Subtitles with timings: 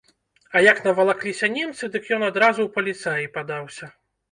[0.55, 3.95] А як навалакліся немцы, дык ён адразу ў паліцаі падаўся.